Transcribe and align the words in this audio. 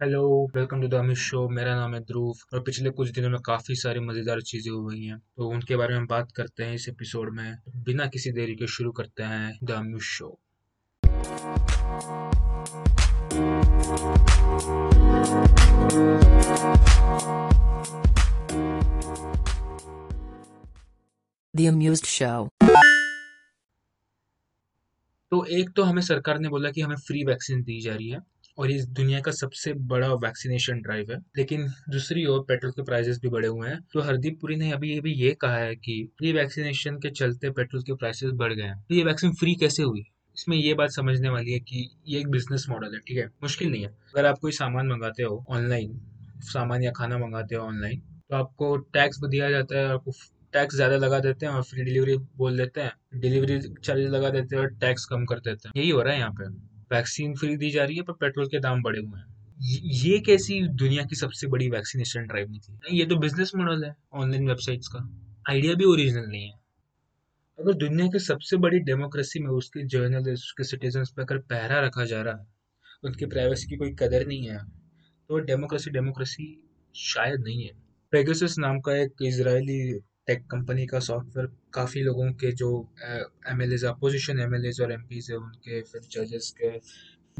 Hello 0.00 0.20
welcome 0.54 0.80
to 0.80 0.88
the 0.88 0.94
Amit 0.94 1.16
show 1.18 1.38
मेरा 1.48 1.74
नाम 1.76 1.94
है 1.94 1.98
ध्रुव 2.00 2.34
और 2.54 2.60
पिछले 2.64 2.90
कुछ 2.90 3.08
दिनों 3.08 3.30
में 3.30 3.38
काफ़ी 3.46 3.74
सारी 3.76 4.00
मज़ेदार 4.00 4.40
चीज़ें 4.40 4.70
हुई 4.72 5.04
हैं। 5.04 5.18
तो 5.18 5.48
उनके 5.48 5.76
बारे 5.76 5.94
में 5.94 6.06
बात 6.06 6.30
करते 6.36 6.64
हैं 6.64 6.74
इस 6.74 6.88
एपिसोड 6.88 7.34
में। 7.36 7.56
बिना 7.84 8.06
किसी 8.06 8.32
देरी 8.32 8.54
के 8.56 8.66
शुरू 8.66 8.92
करते 8.92 9.22
हैं 9.22 9.58
the 9.64 9.70
Amit 9.70 10.02
show 10.02 10.38
The 21.54 21.68
Amused 21.68 22.10
Show. 22.14 22.48
तो 25.32 25.44
एक 25.56 25.70
तो 25.76 25.82
हमें 25.82 26.02
सरकार 26.02 26.38
ने 26.38 26.48
बोला 26.48 26.70
कि 26.70 26.80
हमें 26.80 26.96
फ्री 26.96 27.24
वैक्सीन 27.24 27.62
दी 27.62 27.80
जा 27.80 27.94
रही 27.94 28.08
है। 28.08 28.18
और 28.58 28.70
ये 28.70 28.78
दुनिया 28.92 29.20
का 29.20 29.30
सबसे 29.32 29.72
बड़ा 29.88 30.12
वैक्सीनेशन 30.16 30.80
ड्राइव 30.82 31.12
है। 31.12 31.18
लेकिन 31.36 31.66
दूसरी 31.90 32.24
ओर 32.26 32.40
पेट्रोल 32.48 32.72
के 32.72 32.82
प्राइसेस 32.82 33.18
भी 33.18 33.28
बढ़े 33.28 33.48
हुए 33.48 33.68
हैं। 33.68 33.78
तो 33.92 34.00
हरदीप 34.00 34.38
पुरी 34.40 34.56
ने 34.56 34.70
अभी 34.72 34.92
ये 34.92 35.00
भी 35.00 35.12
ये 35.14 35.34
कहा 35.40 35.56
है 35.56 35.74
कि 35.76 36.02
फ्री 36.18 36.32
वैक्सीनेशन 36.32 36.96
के 36.96 37.10
चलते 37.12 37.50
पेट्रोल 37.50 37.82
के 37.82 37.94
प्राइसेस 37.94 38.30
बढ़ 38.34 38.52
गए 38.52 38.62
हैं। 38.62 38.80
तो 38.80 38.94
ये 38.94 39.04
वैक्सीन 39.04 39.32
फ्री 39.34 39.54
कैसे 39.54 39.82
हुई? 39.82 40.04
इसमें 40.36 40.56
ये 40.56 40.74
बात 40.74 40.90
समझने 40.90 41.28
वाली 41.28 41.52
है 41.52 41.58
कि 41.60 41.88
ये 42.08 42.20
एक 42.20 42.28
बिज़नेस 42.28 42.66
मॉडल 42.70 42.94
है, 42.94 42.98
ठीक 42.98 43.18
है? 43.18 43.26
मुश्किल 43.42 43.70
नहीं 43.70 43.82
है। 43.82 43.88
अगर 43.88 44.26
आप 44.26 44.38
कोई 44.38 44.52
सामान 44.52 44.88
मंगाते 44.88 45.22
हो 45.22 45.44
ऑनलाइन 45.50 45.98
सामान 46.44 46.82
या 46.82 46.90
खाना 46.90 47.18
मंगाते 47.18 47.54
हो 47.54 47.62
ऑनलाइन 47.62 48.00
तो 48.30 48.36
आपको 48.36 48.76
टैक्स 48.76 49.18
दिया 49.20 49.50
जाता 49.50 49.78
है, 49.78 49.86
आपको 49.86 50.12
टैक्स 50.52 50.74
ज़्यादा 50.74 50.96
लगा 50.96 51.18
देते 51.20 51.46
हैं 51.46 51.52
और 51.52 51.62
फ्री 51.62 51.84
डिलीवरी 51.84 52.16
बोल 52.36 52.56
देते 52.58 52.80
हैं। 52.80 53.20
डिलीवरी 53.20 53.58
चार्ज 53.60 54.00
लगा 54.06 54.30
देते 54.30 54.56
हैं 54.56 54.62
और 54.62 54.68
टैक्स 54.76 55.04
कम 55.04 55.24
कर 55.24 55.38
देते 55.40 55.68
हैं। 55.68 55.72
यही 55.76 55.90
हो 55.90 56.02
रहा 56.02 56.12
है 56.12 56.18
यहाँ 56.18 56.32
पे। 56.32 56.48
वैक्सीन 56.90 57.34
फ्री 57.34 57.56
दी 57.56 57.70
जा 57.70 57.84
रही 57.84 57.96
है, 57.96 58.02
पर 58.02 58.12
पेट्रोल 58.12 58.46
के 58.46 58.60
दाम 58.60 58.82
बढ़े 58.82 59.00
हुए 59.00 59.18
हैं। 59.18 59.26
ये 59.94 60.18
कैसी 60.20 60.60
दुनिया 60.76 61.04
की 61.04 61.16
सबसे 61.16 61.46
बड़ी 61.46 61.68
वैक्सीनेशन 61.70 62.26
ड्राइव 62.26 62.50
निकली? 62.50 62.98
ये 62.98 63.06
तो 63.06 63.16
बिज़नेस 63.16 63.52
मॉडल 63.56 63.84
है, 63.84 63.94
ऑनलाइन 64.12 64.48
वेबसाइट्स 64.48 64.88
का। 64.88 65.08
आइडिया 65.50 65.74
भी 65.74 65.84
ओरिजिनल 65.84 66.26
नहीं 66.26 66.46
है। 66.46 66.58
अगर 67.58 67.72
दुनिया 67.74 68.06
की 68.06 68.18
सबसे 68.18 68.56
बड़ी 68.56 68.78
डेमोक्रेसी 68.80 69.40
में 69.40 69.50
उसके 69.50 69.86
जर्नलिस्ट, 69.86 70.44
उसके 70.44 70.64
सिटीजन 70.64 71.04
पर 71.16 71.22
अगर 71.22 71.38
पहरा 71.50 71.80
रखा 71.80 72.04
जा 72.04 72.22
रहा 72.22 72.34
है, 72.34 72.46
उनकी 73.04 73.26
प्राइवेसी 73.26 73.68
की 73.68 73.76
कोई 73.76 73.94
कदर 73.98 74.26
नहीं 74.26 74.48
है 74.48 74.58
तो 75.30 75.38
डेमोक्रेसी 75.40 75.90
डेमोक्रेसी 75.90 76.46
शायद 76.94 77.40
नहीं 77.40 77.64
है। 77.64 77.72
पेगसिस 78.12 78.58
नाम 78.58 78.80
का 78.80 78.94
एक 78.96 79.22
इसराइली 79.22 79.78
टेक 80.30 80.44
कंपनी 80.46 80.86
का 80.86 80.98
सॉफ्टवेयर 81.00 81.46
काफ़ी 81.74 82.02
लोगों 82.02 82.30
के 82.40 82.50
जो 82.52 82.66
M 83.50 83.62
L 83.62 83.72
As 83.72 83.84
opposition 83.84 84.40
M 84.40 84.54
L 84.54 84.66
As 84.66 84.80
और 84.80 84.92
एम 84.92 85.02
पीज 85.06 85.30
है, 85.30 85.36
उनके 85.36 85.80
फिर 85.82 86.00
जजेस 86.12 86.50
के 86.60 86.70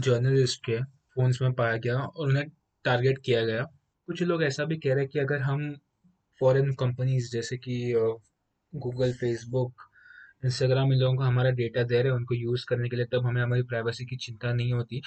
जर्नलिस्ट 0.00 0.64
के 0.66 0.78
फोन्स 1.14 1.40
में 1.42 1.52
पाया 1.52 1.76
गया 1.76 1.96
और 1.96 2.28
उन्हें 2.28 2.44
टारगेट 2.84 3.18
किया 3.24 3.44
गया। 3.44 3.62
कुछ 4.08 4.22
लोग 4.22 4.42
ऐसा 4.42 4.64
भी 4.64 4.76
कह 4.76 4.94
रहे 4.94 5.04
हैं 5.04 5.08
कि 5.08 5.18
अगर 5.18 5.40
हम 5.40 5.68
फॉरेन 6.40 6.72
कंपनीज़ 6.74 7.30
जैसे 7.32 7.56
कि 7.56 7.76
गूगल 8.72 9.12
फेसबुक 9.12 9.82
इंस्टाग्राम 10.44 10.92
इन 10.92 10.98
लोगों 10.98 11.16
को 11.16 11.22
हमारा 11.24 11.50
डेटा 11.50 11.82
दे 11.82 11.94
रहे 11.94 12.12
हैं, 12.12 12.18
उनको 12.18 12.34
यूज़ 12.34 12.64
करने 12.68 12.88
के 12.88 12.96
लिए, 12.96 13.06
तब 13.06 13.26
हमें 13.26 13.42
हमारी 13.42 13.62
प्राइवेसी 13.62 14.04
की 14.06 14.16
चिंता 14.16 14.52
नहीं 14.52 14.72
होती। 14.72 15.02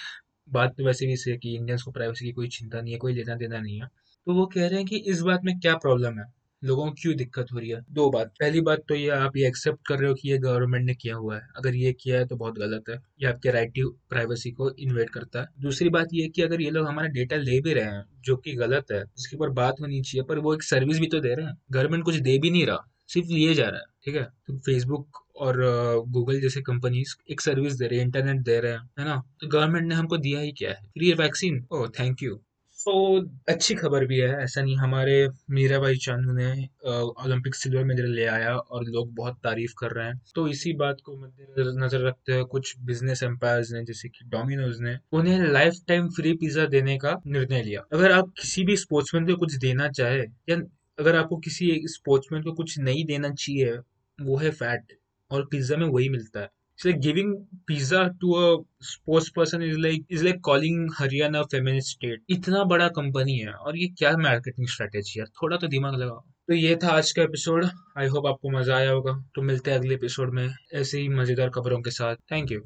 बात 0.50 0.76
तो 0.78 0.86
वैसे 0.86 1.08
भी 1.08 1.16
से 1.18 1.38
कि 1.38 1.56
इंडियंस 1.56 1.84
को 1.84 1.92
प्राइवेसी 1.92 2.26
की 2.26 2.32
कोई 2.32 2.48
चिंता 2.50 2.82
नहीं 2.82 2.94
है, 2.94 3.00
कोई 3.00 3.14
लेना 3.14 3.36
देना 3.36 3.60
नहीं 3.60 3.82
है। 3.82 3.88
तो 4.28 4.34
वो 4.34 4.46
कह 4.46 4.68
रहे 4.68 4.80
हैं 4.80 4.86
कि 4.86 4.98
इस 5.12 5.22
बात 5.22 5.42
में 5.46 5.60
क्या 5.60 5.76
प्रॉब्लम 5.78 6.20
है? 6.20 6.41
लोगों 6.64 6.86
को 6.86 6.92
क्यों 6.92 7.16
दिक्कत 7.16 7.48
हो 7.54 7.60
रही 7.60 7.70
है? 7.70 7.80
दो 7.92 8.10
बात। 8.10 8.28
पहली 8.40 8.62
बात 8.62 8.84
तो 8.90 8.96
ये 8.96 9.10
आप 9.10 9.38
ये 9.38 9.48
एक्सेप्ट 9.48 9.88
कर 9.88 10.00
रहे 10.00 10.10
हो 10.10 10.16
कि 10.16 10.30
ये 10.32 10.38
गवर्नमेंट 10.38 10.86
ने 10.86 10.94
किया 10.96 11.16
हुआ 11.16 11.36
है। 11.36 11.48
अगर 11.58 11.76
ये 11.76 11.94
किया 11.94 12.18
है 12.20 12.26
तो 12.28 12.36
बहुत 12.36 12.58
गलत 12.60 12.90
है। 12.90 12.96
ये 13.22 13.28
आपके 13.28 13.52
राइट 13.52 13.74
टू 13.76 13.90
प्राइवेसी 14.10 14.52
को 14.52 14.70
इन्वेट 14.80 15.10
करता 15.10 15.42
है। 15.42 15.48
दूसरी 15.62 15.90
बात 15.90 16.08
ये 16.14 16.28
कि 16.30 16.42
अगर 16.42 16.62
ये 16.62 16.70
लोग 16.70 16.88
हमारा 16.88 17.08
डेटा 17.10 17.36
ले 17.36 17.60
भी 17.62 17.74
रहे 17.74 17.86
हैं, 17.86 18.04
जो 18.22 18.36
कि 18.38 18.54
गलत 18.56 18.92
है, 18.92 19.04
जिसके 19.06 19.38
ऊपर 19.38 19.50
बात 19.54 19.82
होनी 19.82 20.02
चाहिए, 20.02 20.24
पर 20.24 20.40
वो 20.40 20.54
एक 20.54 20.64
सर्विस 20.64 21.00
भी 21.00 21.08
तो 21.08 21.20
दे 21.20 21.36
रहे 21.36 21.46
हैं। 21.46 21.58
गवर्नमेंट 21.72 22.04
कुछ 22.06 22.16
दे 22.16 22.38
भी 22.38 22.50
नहीं 22.50 22.66
रहा, 22.66 22.88
सिर्फ़ 23.10 23.28
लिए 23.28 23.54
जा 23.54 23.68
रहा 23.70 23.80
है, 23.80 23.86
ठीक 24.06 24.16
है? 24.16 24.24
तो 24.48 24.58
फेसबुक 24.60 25.18
और 25.36 25.58
गूगल 26.08 26.40
जैसे 26.42 26.62
कंपनीज़ 26.62 27.16
एक 27.32 27.42
सर्विस 27.42 27.74
दे 27.74 27.88
रहे 27.88 28.00
हैं 28.00 28.06
इंटरनेट 28.06 28.42
दे 28.42 28.60
रहे 28.60 28.72
हैं, 28.72 28.90
है 29.00 29.06
ना? 29.06 29.22
तो 29.42 29.48
गवर्नमेंट 29.48 29.88
ने 29.88 29.96
हमको 29.96 30.18
दिया 30.18 30.40
ही 30.40 30.52
क्या 30.52 30.70
है? 30.70 30.86
Free 30.88 31.14
vaccine 31.14 31.66
oh 31.72 31.88
thank 32.00 32.24
you 32.24 32.42
तो 32.86 32.94
अच्छी 33.50 33.76
खबर 33.76 34.06
भी 34.06 34.18
है, 34.20 34.30
ऐसा 34.44 34.62
नहीं, 34.62 34.76
हमारे 34.78 35.16
मीरा 35.52 35.80
भाई 35.80 35.96
चांदू 35.96 36.34
ने 36.34 36.46
ओलंपिक 36.90 37.56
सिल्वर 37.56 37.84
मेडल 37.84 38.10
ले 38.12 38.26
आया 38.28 38.56
और 38.56 38.84
लोग 38.86 39.14
बहुत 39.16 39.38
तारीफ़ 39.44 39.74
कर 39.80 39.92
रहे 39.92 40.08
हैं। 40.08 40.20
तो 40.36 40.48
इसी 40.48 40.74
बात 40.74 41.02
को 41.06 41.16
मद्देनजर 41.18 42.06
रखते 42.08 42.34
हुए 42.34 42.44
कुछ 42.46 42.74
बिज़नेस 42.82 43.24
एम्पायर्स 43.24 43.72
ने, 43.72 43.84
जैसे 43.86 44.10
कि 44.10 44.26
डोमिनोज 44.26 44.80
ने, 44.82 44.98
उन्हें 45.14 45.40
लाइफ 45.48 45.74
टाइम 45.88 46.10
फ्री 46.10 46.34
पिज्जा 46.36 46.66
देने 46.68 46.98
का 46.98 47.16
निर्णय 47.28 47.62
लिया। 47.64 47.82
अगर 47.94 48.12
आप 48.12 48.34
किसी 48.42 48.64
भी 48.64 48.78
स्पोर्ट्समैन 48.78 49.26
को 49.26 49.36
कुछ 49.36 49.56
देना 49.58 49.88
चाहे, 49.90 50.22
या 50.50 50.58
अगर 51.00 51.16
आपको 51.16 51.38
किसी 51.40 51.72
स्पोर्ट्समैन 51.88 52.44
को 52.44 52.52
कुछ 52.54 52.80
नहीं 52.80 53.06
देना 53.06 53.30
चाहिए, 53.30 53.78
वो 54.20 54.38
है 54.38 54.52
फैट 54.52 54.98
और 55.32 55.46
पिज्जा 55.52 55.78
में 55.78 55.88
वही 55.88 56.10
मिलता 56.10 56.40
है। 56.40 56.50
It's 56.82 56.90
like 56.90 57.02
giving 57.02 57.48
pizza 57.68 58.00
to 58.22 58.30
a 58.36 58.58
sports 58.82 59.30
person 59.30 59.62
is 59.62 59.78
like 59.78 60.06
is 60.10 60.24
like 60.24 60.40
calling 60.42 60.90
Haryana 61.00 61.44
feminist 61.52 61.92
state. 61.96 62.24
इतना 62.30 62.64
बड़ा 62.64 62.88
कंपनी 62.88 63.38
है 63.38 63.54
और 63.54 63.78
ये 63.78 63.88
क्या 63.98 64.16
मार्केटिंग 64.18 64.68
स्ट्रेटेजी 64.68 65.20
है? 65.20 65.26
थोड़ा 65.26 65.58
तो 65.58 65.68
दिमाग 65.68 65.96
लगाओ। 65.96 66.20
तो 66.48 66.54
ये 66.54 66.76
था 66.84 66.90
आज 66.90 67.12
का 67.12 67.24
एपिसोड 67.24 67.66
आई 67.98 68.08
होप 68.08 68.28
आपको 68.28 68.50
मज़ा 68.50 68.76
आया 68.76 68.92
होगा। 68.92 69.14
तो 69.36 69.42
मिलते 69.42 69.72
हैं 69.72 69.78
अगले 69.78 69.94
एपिसोड 69.94 70.34
में 70.34 70.48
ऐसे 70.74 71.00
ही 71.00 71.10
मज़ेदार 71.10 71.50
खबरों 71.50 71.82
के 71.82 71.92
साथ। 71.92 72.16
Thank 72.32 72.52
you 72.52 72.60